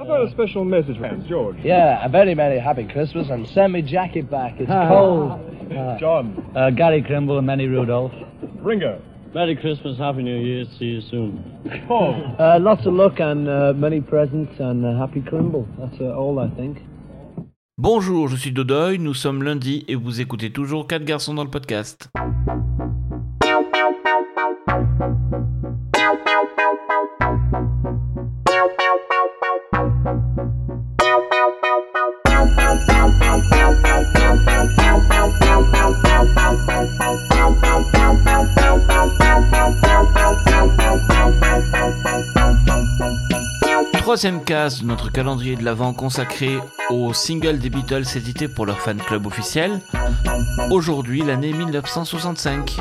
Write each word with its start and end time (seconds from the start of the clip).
How 0.00 0.06
about 0.06 0.28
a 0.28 0.30
special 0.30 0.64
message 0.64 0.96
from 0.96 1.28
George? 1.28 1.58
Yeah, 1.62 2.02
a 2.02 2.08
very, 2.08 2.32
very 2.32 2.58
happy 2.58 2.88
Christmas 2.88 3.28
and 3.28 3.46
send 3.46 3.74
me 3.74 3.82
jacket 3.82 4.30
back. 4.30 4.54
It's 4.58 4.70
cold. 4.70 5.38
John. 6.00 6.42
Uh, 6.56 6.70
Gary 6.70 7.02
Crimble 7.02 7.36
and 7.36 7.46
Manny 7.46 7.66
Rudolph. 7.66 8.12
Ringo. 8.62 9.02
Merry 9.34 9.56
Christmas, 9.56 9.98
Happy 9.98 10.22
New 10.22 10.38
Year, 10.38 10.64
see 10.78 10.86
you 10.86 11.00
soon. 11.02 11.84
Paul. 11.86 12.34
Uh, 12.38 12.58
lots 12.58 12.86
of 12.86 12.94
luck 12.94 13.20
and 13.20 13.46
uh, 13.46 13.74
many 13.76 14.00
presents 14.00 14.58
and 14.58 14.86
uh, 14.86 14.98
happy 14.98 15.20
Crimble. 15.20 15.68
That's 15.78 16.00
uh, 16.00 16.16
all 16.16 16.38
I 16.38 16.48
think. 16.56 16.78
Bonjour, 17.76 18.26
je 18.28 18.36
suis 18.36 18.52
Dodoy, 18.52 18.96
nous 18.98 19.12
sommes 19.12 19.42
lundi 19.42 19.84
et 19.86 19.96
vous 19.96 20.22
écoutez 20.22 20.50
toujours 20.50 20.86
4 20.86 21.04
garçons 21.04 21.34
dans 21.34 21.44
le 21.44 21.50
podcast. 21.50 22.08
Troisième 44.10 44.42
case 44.42 44.80
de 44.80 44.86
notre 44.86 45.12
calendrier 45.12 45.54
de 45.54 45.62
l'Avent 45.62 45.94
consacré 45.94 46.58
aux 46.90 47.12
singles 47.14 47.60
des 47.60 47.70
Beatles 47.70 48.02
édités 48.16 48.48
pour 48.48 48.66
leur 48.66 48.80
fan 48.80 48.98
club 48.98 49.24
officiel. 49.24 49.80
Aujourd'hui, 50.72 51.22
l'année 51.22 51.52
1965. 51.52 52.76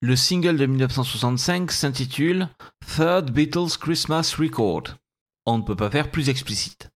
Le 0.00 0.16
single 0.16 0.56
de 0.56 0.64
1965 0.64 1.70
s'intitule 1.70 2.48
Third 2.96 3.30
Beatles 3.32 3.76
Christmas 3.78 4.34
Record. 4.38 4.94
On 5.48 5.58
ne 5.58 5.62
peut 5.62 5.76
pas 5.76 5.90
faire 5.90 6.10
plus 6.10 6.28
explicite. 6.28 6.90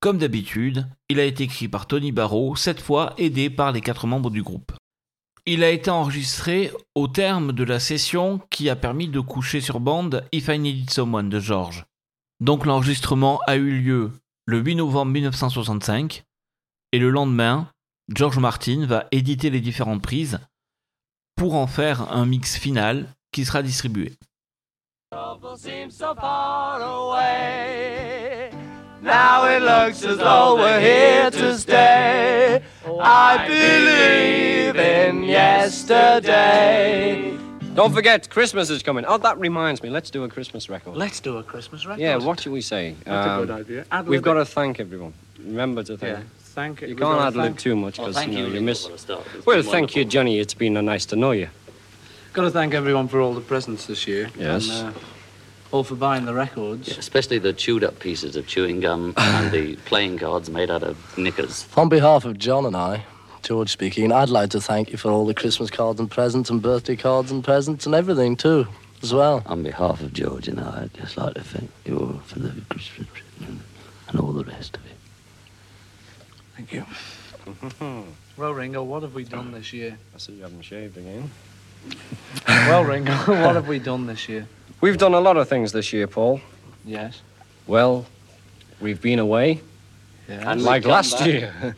Comme 0.00 0.18
d'habitude, 0.18 0.86
il 1.08 1.18
a 1.20 1.24
été 1.24 1.44
écrit 1.44 1.68
par 1.68 1.86
Tony 1.86 2.12
Barrow, 2.12 2.54
cette 2.54 2.80
fois 2.80 3.14
aidé 3.16 3.48
par 3.50 3.72
les 3.72 3.80
quatre 3.80 4.06
membres 4.06 4.30
du 4.30 4.42
groupe. 4.42 4.72
Il 5.46 5.62
a 5.64 5.70
été 5.70 5.90
enregistré 5.90 6.72
au 6.94 7.08
terme 7.08 7.52
de 7.52 7.64
la 7.64 7.78
session 7.78 8.40
qui 8.50 8.68
a 8.68 8.76
permis 8.76 9.08
de 9.08 9.20
coucher 9.20 9.60
sur 9.60 9.80
bande 9.80 10.26
If 10.32 10.48
I 10.48 10.58
Needed 10.58 10.90
Someone 10.90 11.28
de 11.28 11.40
George. 11.40 11.84
Donc 12.40 12.66
l'enregistrement 12.66 13.40
a 13.46 13.56
eu 13.56 13.70
lieu 13.80 14.10
le 14.44 14.58
8 14.58 14.76
novembre 14.76 15.12
1965 15.12 16.24
et 16.92 16.98
le 16.98 17.10
lendemain, 17.10 17.70
George 18.14 18.38
Martin 18.38 18.86
va 18.86 19.06
éditer 19.12 19.50
les 19.50 19.60
différentes 19.60 20.02
prises 20.02 20.38
pour 21.36 21.54
en 21.54 21.66
faire 21.66 22.12
un 22.12 22.26
mix 22.26 22.56
final 22.56 23.08
qui 23.32 23.44
sera 23.44 23.62
distribué. 23.62 24.12
Now 29.06 29.46
it 29.46 29.62
looks 29.62 30.02
as 30.04 30.18
though 30.18 30.56
we're 30.56 30.80
here 30.80 31.30
to 31.30 31.56
stay. 31.56 32.60
I 33.00 33.46
believe 33.46 34.74
in 34.76 35.22
yesterday. 35.22 37.38
Don't 37.76 37.94
forget, 37.94 38.28
Christmas 38.28 38.68
is 38.68 38.82
coming. 38.82 39.04
Oh, 39.06 39.16
that 39.18 39.38
reminds 39.38 39.80
me. 39.80 39.90
Let's 39.90 40.10
do 40.10 40.24
a 40.24 40.28
Christmas 40.28 40.68
record. 40.68 40.96
Let's 40.96 41.20
do 41.20 41.36
a 41.36 41.44
Christmas 41.44 41.86
record. 41.86 42.00
Yeah, 42.00 42.16
what 42.16 42.40
should 42.40 42.50
we 42.50 42.60
say? 42.62 42.96
That's 43.04 43.28
Um, 43.28 43.42
a 43.42 43.46
good 43.46 43.60
idea. 43.60 43.84
Ad 43.92 44.08
We've 44.08 44.20
got 44.22 44.34
to 44.34 44.44
thank 44.44 44.80
everyone. 44.80 45.12
Remember 45.38 45.84
to 45.84 45.96
thank. 45.96 46.18
Yeah, 46.18 46.24
thank 46.56 46.80
You 46.80 46.88
we've 46.88 46.98
can't 46.98 47.16
gotta 47.18 47.26
ad 47.28 47.36
lib 47.36 47.56
too 47.58 47.76
much 47.76 47.98
because 47.98 48.16
thank 48.16 48.32
you, 48.32 48.38
know, 48.40 48.46
you, 48.48 48.54
you 48.54 48.60
miss. 48.60 48.86
for 48.86 48.92
the 48.92 48.98
start. 48.98 49.22
It's 49.36 49.46
Well, 49.46 49.62
been 49.62 49.70
thank 49.70 49.94
you. 49.94 50.04
Johnny. 50.04 50.40
It's 50.40 50.54
been 50.54 50.74
nice 50.84 51.06
to 51.06 51.16
know 51.16 51.30
you. 51.30 51.48
Got 52.32 52.42
to 52.42 52.50
thank 52.50 52.74
everyone 52.74 53.06
for 53.08 53.20
all 53.20 53.34
the 53.34 53.40
presents 53.40 53.86
this 53.86 54.08
year. 54.08 54.30
Yes. 54.36 54.68
And, 54.68 54.88
uh, 54.88 54.98
all 55.72 55.84
for 55.84 55.94
buying 55.94 56.24
the 56.24 56.34
records. 56.34 56.88
Yeah, 56.88 56.98
especially 56.98 57.38
the 57.38 57.52
chewed 57.52 57.84
up 57.84 57.98
pieces 57.98 58.36
of 58.36 58.46
chewing 58.46 58.80
gum 58.80 59.14
and 59.16 59.50
the 59.50 59.76
playing 59.84 60.18
cards 60.18 60.50
made 60.50 60.70
out 60.70 60.82
of 60.82 61.18
knickers. 61.18 61.66
On 61.76 61.88
behalf 61.88 62.24
of 62.24 62.38
John 62.38 62.66
and 62.66 62.76
I, 62.76 63.04
George 63.42 63.70
speaking, 63.70 64.12
I'd 64.12 64.28
like 64.28 64.50
to 64.50 64.60
thank 64.60 64.90
you 64.90 64.98
for 64.98 65.10
all 65.10 65.26
the 65.26 65.34
Christmas 65.34 65.70
cards 65.70 66.00
and 66.00 66.10
presents 66.10 66.50
and 66.50 66.60
birthday 66.60 66.96
cards 66.96 67.30
and 67.30 67.44
presents 67.44 67.86
and 67.86 67.94
everything 67.94 68.36
too, 68.36 68.66
as 69.02 69.12
well. 69.14 69.42
On 69.46 69.62
behalf 69.62 70.00
of 70.00 70.12
George 70.12 70.48
and 70.48 70.60
I, 70.60 70.82
I'd 70.82 70.94
just 70.94 71.16
like 71.16 71.34
to 71.34 71.44
thank 71.44 71.70
you 71.84 71.98
all 71.98 72.20
for 72.24 72.38
the 72.40 72.60
Christmas 72.68 73.06
present 73.38 73.60
and 74.08 74.20
all 74.20 74.32
the 74.32 74.44
rest 74.44 74.76
of 74.76 74.84
it. 74.86 74.96
Thank 76.56 76.72
you. 76.72 76.84
well, 78.36 78.52
Ringo, 78.52 78.82
what 78.82 79.02
have 79.02 79.14
we 79.14 79.24
done 79.24 79.52
this 79.52 79.72
year? 79.72 79.96
I 80.14 80.18
see 80.18 80.32
you 80.32 80.42
haven't 80.42 80.62
shaved 80.62 80.96
again. 80.96 81.30
well, 82.48 82.84
Ringo, 82.84 83.12
what 83.26 83.54
have 83.54 83.68
we 83.68 83.78
done 83.78 84.06
this 84.06 84.28
year? 84.28 84.48
We've 84.80 84.98
done 84.98 85.14
a 85.14 85.20
lot 85.20 85.36
of 85.36 85.48
things 85.48 85.72
this 85.72 85.92
year, 85.92 86.06
Paul. 86.06 86.40
Yes. 86.84 87.22
Well, 87.66 88.06
we've 88.80 89.00
been 89.00 89.18
away, 89.18 89.60
Yeah. 90.28 90.50
And 90.52 90.62
like 90.62 90.84
last 90.84 91.18
back. 91.18 91.26
year. 91.26 91.54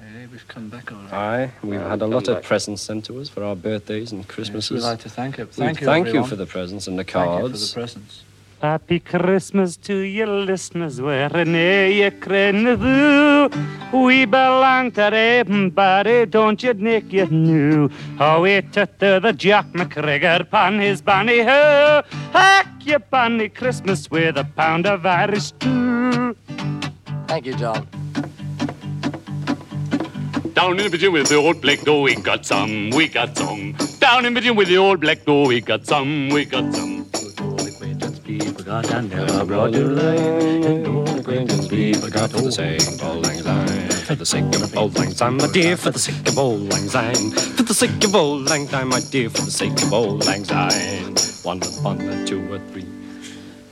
yeah, 0.00 0.26
we've 0.30 0.46
come 0.48 0.68
back 0.68 0.92
all 0.92 0.98
right. 0.98 1.12
Aye, 1.12 1.50
we've 1.62 1.80
Uh, 1.80 1.88
had 1.88 2.02
a 2.02 2.06
lot 2.06 2.26
back. 2.26 2.38
of 2.38 2.42
presents 2.44 2.82
sent 2.82 3.04
to 3.06 3.20
us 3.20 3.28
for 3.28 3.42
our 3.42 3.56
birthdays 3.56 4.12
and 4.12 4.20
Yes, 4.22 4.30
Christmases. 4.30 4.70
we'd 4.70 4.88
like 4.88 5.00
to 5.00 5.08
thank 5.10 5.38
you. 5.38 5.44
We 5.46 5.50
Thank 5.52 5.80
you, 5.80 5.86
thank 5.86 6.08
you 6.12 6.24
for 6.24 6.36
the 6.36 6.46
presents 6.46 6.86
and 6.86 6.98
the 6.98 7.04
Thank 7.04 7.14
you 7.14 7.42
for 7.42 7.48
the 7.48 7.58
cards. 7.58 7.72
presents. 7.72 8.22
Happy 8.62 9.00
Christmas 9.00 9.76
to 9.78 9.96
you 9.96 10.24
listeners, 10.24 11.00
wherever 11.00 11.42
you 11.42 12.12
crenadu. 12.12 13.50
We 13.92 14.24
belong 14.24 14.92
to 14.92 15.12
everybody, 15.12 16.26
don't 16.26 16.62
you, 16.62 16.72
Nick, 16.74 17.12
you 17.12 17.26
knew. 17.26 17.90
How 18.18 18.42
we 18.42 18.62
tutter 18.62 19.18
the 19.18 19.32
Jack 19.32 19.66
McGregor 19.72 20.48
pan 20.48 20.78
his 20.78 21.02
banny 21.02 21.42
ho. 21.44 22.02
Hack 22.30 22.68
your 22.86 23.00
banny 23.00 23.52
Christmas 23.52 24.08
with 24.08 24.36
a 24.36 24.44
pound 24.44 24.86
of 24.86 25.04
Irish 25.04 25.46
stew. 25.46 26.36
Thank 27.26 27.46
you, 27.46 27.56
John. 27.56 27.88
Down 30.54 30.78
in 30.78 30.84
the 30.84 30.88
pigeon 30.88 31.12
with 31.12 31.28
the 31.28 31.34
old 31.34 31.60
black 31.60 31.80
door, 31.80 32.02
we 32.02 32.14
got 32.14 32.46
some, 32.46 32.90
we 32.90 33.08
got 33.08 33.36
some. 33.36 33.72
Down 33.98 34.24
in 34.24 34.34
the 34.34 34.40
pigeon 34.40 34.54
with 34.54 34.68
the 34.68 34.76
old 34.76 35.00
black 35.00 35.24
door, 35.24 35.48
we 35.48 35.60
got 35.60 35.84
some, 35.84 36.28
we 36.28 36.44
got 36.44 36.72
some. 36.72 36.91
Brought 38.72 39.74
you 39.74 39.84
line, 39.84 40.82
no 40.82 41.04
acquaintance 41.04 41.68
be 41.68 41.92
forgot 41.92 42.30
for 42.30 42.40
the 42.40 42.50
sake 42.50 42.80
of 42.80 43.02
old 43.02 43.26
lang 43.26 43.42
syne. 43.42 43.90
For 43.90 44.14
the 44.14 44.24
sake 44.24 44.54
of 44.54 44.74
old 44.74 44.96
lang 44.96 45.12
syne, 45.12 45.36
my 45.36 45.46
dear, 45.48 45.76
for 45.76 45.90
the 45.90 45.98
sake 45.98 46.26
of 46.26 46.38
old 46.38 46.70
lang 46.70 46.88
syne. 46.88 47.32
For 47.54 47.64
the 47.64 47.74
sake 47.74 48.02
of 48.02 48.14
old 48.14 48.48
lang 48.48 48.66
syne, 48.66 48.88
my 48.88 49.00
dear, 49.10 49.28
for 49.28 49.42
the 49.42 49.50
sake 49.50 49.82
of 49.82 49.92
old 49.92 50.24
lang 50.24 50.46
syne. 50.46 51.14
One, 51.42 51.60
one, 51.82 52.00
a 52.00 52.26
two, 52.26 52.54
a 52.54 52.60
three. 52.72 52.86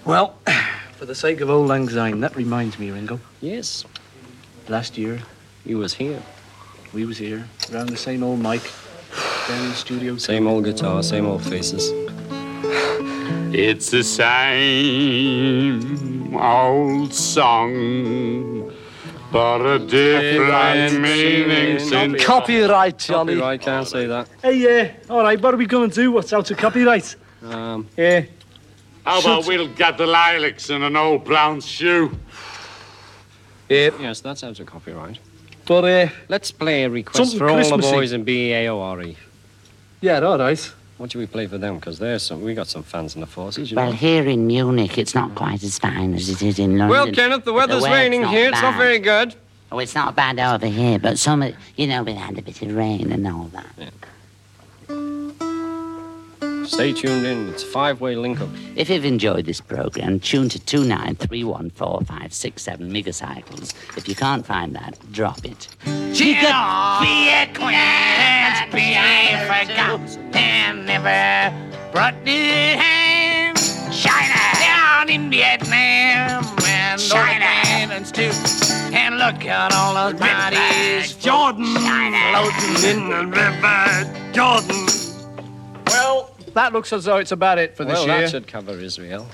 Well, 0.05 0.37
for 0.99 1.07
the 1.07 1.15
sake 1.15 1.41
of 1.41 1.49
old 1.49 1.69
lang 1.69 1.89
syne, 1.89 2.21
that 2.21 2.37
reminds 2.37 2.79
me, 2.79 2.91
Ringo. 2.91 3.21
Yes, 3.41 3.87
Last 4.69 4.99
year, 4.99 5.23
he 5.65 5.75
was 5.75 5.95
here. 5.95 6.23
we 6.93 7.07
was 7.07 7.17
here, 7.17 7.49
around 7.73 7.89
the 7.89 7.97
same 7.97 8.23
old 8.23 8.41
mic, 8.41 8.61
down 9.49 9.63
in 9.63 9.71
the 9.71 9.75
studio. 9.75 10.17
Same 10.19 10.47
old 10.47 10.65
guitar, 10.65 11.03
same 11.03 11.25
old 11.25 11.43
faces. 11.43 11.91
It's 13.53 13.91
the 13.91 14.05
same 14.05 15.83
old 16.37 17.13
song, 17.13 18.73
but 19.33 19.61
a 19.67 19.79
different 19.81 21.01
meaning 21.03 21.81
since. 21.81 22.25
Copyright, 22.25 22.99
Johnny. 22.99 23.35
Copyright, 23.35 23.61
can't 23.61 23.89
say 23.89 24.07
that. 24.07 24.29
Hey, 24.41 24.55
yeah, 24.57 24.93
all 25.09 25.23
right, 25.23 25.41
what 25.41 25.53
are 25.53 25.57
we 25.57 25.67
going 25.67 25.91
to 25.91 25.97
do? 25.97 26.13
What's 26.13 26.33
out 26.33 26.49
of 26.51 26.57
copyright? 26.59 27.17
Um, 27.43 27.89
Yeah. 27.97 28.23
How 29.05 29.19
about 29.21 29.47
we'll 29.47 29.67
get 29.69 29.97
the 29.99 30.07
lilacs 30.07 30.71
in 30.71 30.83
an 30.85 30.95
old 30.95 31.25
brown 31.25 31.61
shoe? 31.61 32.17
yes, 33.69 34.21
that's 34.21 34.45
out 34.45 34.61
of 34.61 34.67
copyright. 34.67 35.19
But, 35.65 35.85
uh, 35.85 36.09
Let's 36.29 36.53
play 36.53 36.85
a 36.85 36.91
request 36.91 37.17
Something 37.17 37.39
for 37.39 37.49
all 37.49 37.77
the 37.77 37.79
boys 37.79 38.13
in 38.13 38.23
B-A-O-R-E. 38.25 39.17
yeah, 40.03 40.21
all 40.21 40.39
right. 40.39 40.73
What 41.01 41.11
should 41.11 41.19
we 41.21 41.27
play 41.27 41.47
for 41.47 41.57
them? 41.57 41.77
Because 41.77 41.99
there's 41.99 42.23
some, 42.23 42.43
we 42.43 42.53
got 42.53 42.69
some 42.69 42.83
fans 42.83 43.15
in 43.15 43.23
the 43.23 43.27
forces, 43.27 43.71
you 43.71 43.77
Well, 43.77 43.87
know. 43.87 43.93
here 43.93 44.29
in 44.29 44.47
Munich, 44.47 44.99
it's 44.99 45.15
not 45.15 45.35
quite 45.35 45.65
as 45.65 45.79
fine 45.79 46.13
as 46.13 46.29
it 46.29 46.43
is 46.43 46.59
in 46.59 46.77
London. 46.77 46.89
Well, 46.91 47.11
Kenneth, 47.11 47.47
the 47.47 47.53
But 47.53 47.71
weather's 47.71 47.85
weather's 47.85 47.99
raining 47.99 48.21
not 48.21 48.35
here. 48.35 48.51
It's 48.51 48.61
not 48.61 48.77
very 48.77 48.99
good. 48.99 49.35
Oh, 49.73 49.79
it's 49.79 49.95
not 49.95 50.15
bad 50.15 50.39
over 50.39 50.67
here, 50.67 50.99
but 50.99 51.19
some, 51.19 51.43
you 51.77 51.87
know, 51.87 52.03
we've 52.03 52.15
had 52.15 52.37
a 52.37 52.43
bit 52.43 52.61
of 52.61 52.77
rain 52.77 53.11
and 53.13 53.27
all 53.27 53.51
that. 53.55 53.65
Stay 56.69 56.93
tuned 56.93 57.25
in. 57.25 57.49
It's 57.49 57.63
five-way 57.63 58.15
link-up. 58.17 58.51
If 58.77 58.91
you've 58.91 59.07
enjoyed 59.07 59.47
this 59.47 59.63
program, 59.63 60.21
tune 60.21 60.51
to 60.51 60.59
29314567 60.59 62.91
megacycles. 62.91 63.73
If 63.97 64.07
you 64.07 64.15
can't 64.15 64.45
find 64.45 64.75
that, 64.77 64.99
drop 65.13 65.47
it. 65.47 65.67
Be 65.87 66.37
a 67.33 67.47
queen, 68.71 68.91
be 68.91 68.97
I 68.97 69.65
forgot, 69.65 70.37
and 70.37 70.87
never 70.87 71.91
brought 71.93 72.15
the 72.25 72.31
hand. 72.31 73.57
China 73.93 74.41
down 74.61 75.09
in 75.09 75.31
Vietnam, 75.31 76.45
and 76.65 77.01
China 77.01 77.47
islands 77.67 78.13
too, 78.13 78.31
and 78.95 79.19
look 79.19 79.45
at 79.47 79.73
all 79.73 79.95
those 79.95 80.21
bodies. 80.21 81.15
Jordan 81.15 81.65
floating 81.75 82.91
in 82.91 83.09
the 83.11 83.27
river. 83.27 84.33
Jordan. 84.33 84.87
Well, 85.87 86.35
that 86.55 86.73
looks 86.73 86.93
as 86.93 87.05
though 87.05 87.17
it's 87.17 87.33
about 87.33 87.59
it 87.59 87.77
for 87.77 87.85
this 87.85 87.95
well, 87.95 88.07
year. 88.07 88.21
that 88.23 88.31
should 88.31 88.47
cover 88.47 88.73
Israel. 88.73 89.27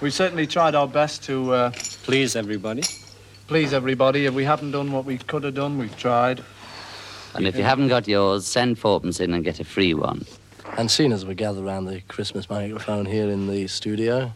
We 0.00 0.10
certainly 0.10 0.46
tried 0.46 0.74
our 0.74 0.86
best 0.86 1.24
to 1.24 1.52
uh, 1.52 1.70
Please, 2.04 2.36
everybody. 2.36 2.82
please 3.48 3.72
everybody. 3.72 4.26
If 4.26 4.34
we 4.34 4.44
haven't 4.44 4.70
done 4.70 4.92
what 4.92 5.04
we 5.04 5.18
could 5.18 5.42
have 5.44 5.54
done, 5.54 5.78
we've 5.78 5.96
tried. 5.96 6.44
And 7.36 7.46
if 7.46 7.56
you 7.56 7.64
haven't 7.64 7.88
got 7.88 8.08
yours, 8.08 8.46
send 8.46 8.78
fourpence 8.78 9.20
in 9.20 9.34
and 9.34 9.44
get 9.44 9.60
a 9.60 9.64
free 9.64 9.94
one. 9.94 10.24
And 10.78 10.90
seeing 10.90 11.12
as 11.12 11.24
we 11.24 11.34
gather 11.34 11.64
around 11.64 11.84
the 11.86 12.00
Christmas 12.02 12.48
microphone 12.50 13.06
here 13.06 13.28
in 13.30 13.46
the 13.46 13.66
studio, 13.66 14.32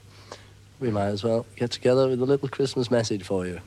we 0.79 0.91
might 0.91 1.09
as 1.09 1.25
well 1.25 1.47
get 1.57 1.71
together 1.71 2.09
with 2.09 2.21
a 2.21 2.25
little 2.25 2.49
Christmas 2.49 2.91
message 2.91 3.23
for 3.25 3.47
you. 3.47 3.61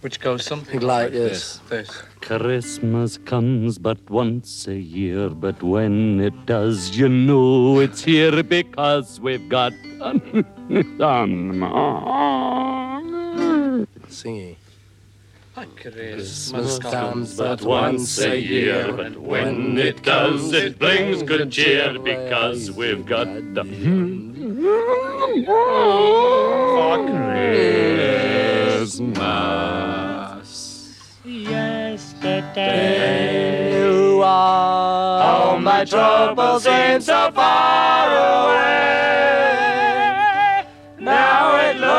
Which 0.00 0.20
goes 0.20 0.44
something 0.44 0.80
Like 0.80 1.12
this. 1.12 1.60
This. 1.70 1.90
Christmas 2.20 3.16
comes 3.16 3.78
but 3.78 3.98
once 4.10 4.68
a 4.68 4.74
year, 4.76 5.30
but 5.30 5.62
when 5.62 6.20
it 6.20 6.44
does, 6.44 6.94
you 6.94 7.08
know 7.08 7.80
it's 7.80 8.04
here 8.04 8.42
because 8.42 9.18
we've 9.18 9.48
got 9.48 9.72
some. 10.98 11.56
Singing. 14.08 14.56
Christmas 15.54 16.80
comes 16.80 17.36
but 17.36 17.62
once 17.62 18.18
a 18.18 18.36
year, 18.36 18.92
but 18.92 19.16
when 19.16 19.78
it 19.78 20.02
does, 20.02 20.52
it 20.52 20.80
brings 20.80 21.22
good 21.22 21.52
cheer 21.52 21.96
because 22.00 22.72
we've 22.72 23.06
got 23.06 23.26
the 23.54 23.62
hmm. 23.62 24.64
for 25.44 27.06
Christmas. 28.80 29.14
Yesterday. 31.24 32.64
You 33.78 34.22
are 34.24 35.22
all 35.22 35.58
my 35.60 35.84
troubles 35.84 36.64
seem 36.64 37.00
so 37.00 37.30
far 37.30 38.08
away. 38.08 39.23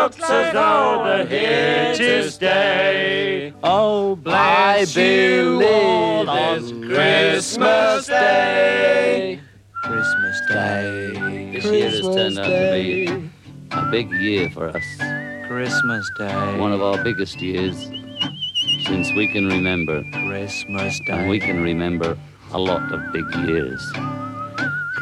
Now 0.05 0.11
it 0.11 0.19
looks 0.19 0.29
as 0.29 0.53
though 0.53 1.03
they're 1.03 1.25
here 1.25 1.95
to 1.95 2.29
stay. 2.29 3.53
Oh, 3.63 4.11
I 4.11 4.15
bless 4.15 4.95
you 4.95 5.63
all 5.65 6.21
it's 6.21 6.71
on 6.71 6.81
Christmas 6.83 8.05
Day. 8.05 9.39
Christmas 9.83 10.41
Day. 10.47 11.51
This 11.53 11.65
year 11.65 11.89
has 11.89 12.01
turned 12.01 12.37
out 12.37 12.45
to 12.45 12.71
be 12.71 13.29
a 13.71 13.89
big 13.89 14.11
year 14.11 14.51
for 14.51 14.69
us. 14.69 14.83
Christmas 15.47 16.07
Day. 16.19 16.59
One 16.59 16.71
of 16.71 16.83
our 16.83 17.03
biggest 17.03 17.41
years 17.41 17.75
since 18.85 19.11
we 19.13 19.27
can 19.33 19.47
remember. 19.47 20.03
Christmas 20.27 20.99
Day. 21.07 21.13
And 21.13 21.29
we 21.31 21.39
can 21.39 21.63
remember 21.63 22.15
a 22.51 22.59
lot 22.59 22.91
of 22.91 23.11
big 23.11 23.25
years. 23.47 23.81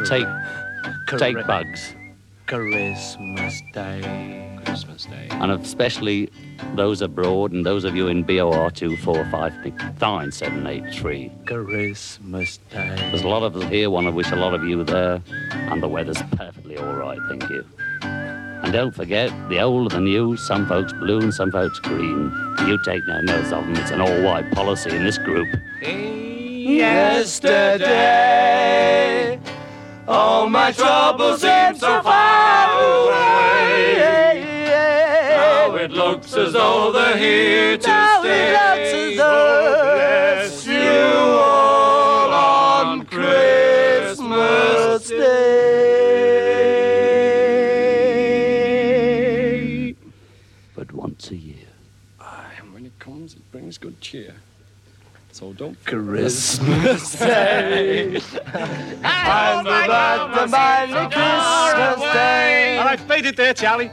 Take, 0.07 0.27
take 1.17 1.45
bugs. 1.45 1.93
Christmas 2.45 3.61
Day. 3.73 4.59
Christmas 4.65 5.05
Day. 5.05 5.27
And 5.31 5.51
especially 5.51 6.29
those 6.75 7.01
abroad 7.01 7.51
and 7.51 7.65
those 7.65 7.83
of 7.83 7.95
you 7.95 8.07
in 8.07 8.23
BOR 8.23 8.69
2459783. 8.71 11.45
Christmas 11.45 12.59
Day. 12.69 12.95
There's 12.95 13.23
a 13.23 13.27
lot 13.27 13.43
of 13.43 13.55
us 13.55 13.63
here, 13.69 13.89
one 13.89 14.07
of 14.07 14.15
which 14.15 14.31
a 14.31 14.35
lot 14.35 14.53
of 14.53 14.63
you 14.63 14.83
there, 14.83 15.21
and 15.51 15.81
the 15.81 15.87
weather's 15.87 16.21
perfectly 16.35 16.77
all 16.77 16.93
right, 16.93 17.19
thank 17.29 17.49
you. 17.49 17.65
And 18.01 18.71
don't 18.71 18.95
forget, 18.95 19.31
the 19.49 19.59
old 19.59 19.93
and 19.93 20.05
the 20.05 20.09
new, 20.09 20.37
some 20.37 20.67
folks 20.67 20.93
blue 20.93 21.19
and 21.19 21.33
some 21.33 21.51
folks 21.51 21.79
green. 21.79 22.31
You 22.65 22.81
take 22.83 23.05
no 23.07 23.21
notice 23.21 23.51
of 23.51 23.65
them, 23.65 23.75
it's 23.75 23.91
an 23.91 24.01
all-white 24.01 24.51
policy 24.51 24.91
in 24.91 25.03
this 25.03 25.17
group. 25.17 25.47
Yesterday, 26.63 27.83
all 30.07 30.49
my 30.49 30.71
troubles 30.71 31.41
seem 31.41 31.75
so 31.75 32.01
far 32.01 33.07
away. 33.07 34.43
Now 35.29 35.75
it 35.75 35.91
looks 35.91 36.33
as 36.35 36.53
though 36.53 36.91
they're 36.91 37.17
here 37.17 37.77
to 37.77 37.83
stay. 37.83 38.55
Oh, 38.55 39.15
bless 39.15 40.65
you 40.65 40.81
all 40.81 42.31
on 42.31 43.05
Christmas 43.05 45.07
Day. 45.07 45.23
But 50.75 50.91
once 50.91 51.31
a 51.31 51.35
year. 51.35 51.55
Aye, 52.19 52.51
and 52.59 52.73
when 52.73 52.85
it 52.85 52.97
comes, 52.99 53.35
it 53.35 53.51
brings 53.51 53.77
good 53.77 53.99
cheer. 54.01 54.35
So 55.33 55.51
don't 55.51 55.83
Christmas 55.83 57.17
Day. 57.17 58.21
I'm 59.03 59.65
about 59.65 60.35
to 60.35 60.47
mind 60.47 60.93
the 60.93 61.09
Christmas 61.09 62.13
Day. 62.13 62.77
All 62.77 62.85
right, 62.85 62.99
fade 62.99 63.25
it 63.25 63.35
there, 63.35 63.55
Charlie. 63.55 63.89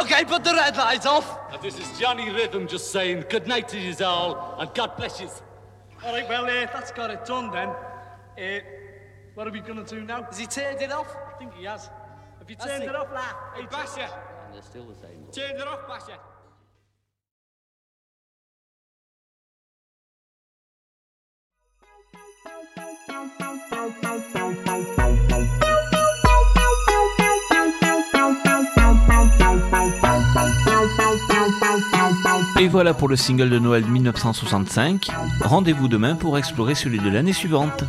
Okay, 0.00 0.24
put 0.24 0.42
the 0.42 0.52
red 0.52 0.76
lights 0.76 1.06
off. 1.06 1.62
This 1.62 1.78
is 1.78 1.96
Johnny 1.96 2.28
Rhythm 2.28 2.66
just 2.66 2.90
saying 2.90 3.26
good 3.30 3.46
night 3.46 3.68
to 3.68 3.78
you 3.78 3.94
all 4.04 4.56
and 4.58 4.74
God 4.74 4.96
bless 4.96 5.20
you. 5.20 5.28
All 6.04 6.12
right, 6.12 6.28
well, 6.28 6.46
uh, 6.46 6.66
that's 6.72 6.90
got 6.90 7.12
it 7.12 7.24
done 7.24 7.52
then. 7.52 7.68
Uh, 7.68 8.60
what 9.34 9.46
are 9.46 9.52
we 9.52 9.60
going 9.60 9.84
to 9.84 9.94
do 9.94 10.02
now? 10.02 10.24
Has 10.24 10.38
he 10.38 10.46
turned 10.46 10.82
it 10.82 10.90
off? 10.90 11.14
I 11.14 11.38
think 11.38 11.54
he 11.54 11.66
has. 11.66 11.88
Have 12.40 12.50
you 12.50 12.56
turned 12.56 12.82
he? 12.82 12.88
it 12.88 12.96
off, 12.96 13.12
lad? 13.12 13.36
Hey, 13.54 13.66
Basher, 13.70 14.00
And 14.00 14.54
they're 14.54 14.62
still 14.62 14.86
the 14.86 14.96
same. 14.96 15.24
turned 15.30 15.60
it 15.60 15.68
off, 15.68 15.86
Basher. 15.86 16.18
Et 32.58 32.68
voilà 32.68 32.94
pour 32.94 33.08
le 33.08 33.16
single 33.16 33.50
de 33.50 33.58
Noël 33.58 33.84
1965. 33.84 35.10
Rendez-vous 35.42 35.88
demain 35.88 36.14
pour 36.14 36.38
explorer 36.38 36.74
celui 36.74 36.98
de 36.98 37.10
l'année 37.10 37.32
suivante. 37.32 37.84